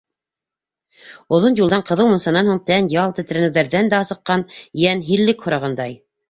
Оҙон 1.37 1.57
юлдан, 1.59 1.83
ҡыҙыу 1.89 2.09
мунсанан 2.11 2.49
һуң 2.53 2.61
тән 2.69 2.87
ял, 2.95 3.13
тетрәнеүҙәрҙән 3.19 3.93
та 3.93 4.01
асыҡҡан 4.07 4.47
йән 4.87 5.05
һиллек 5.13 5.47
һорағандай. 5.49 5.97